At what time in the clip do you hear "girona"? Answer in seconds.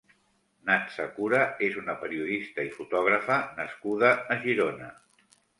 4.49-4.91